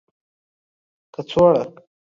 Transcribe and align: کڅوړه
کڅوړه 1.13 1.61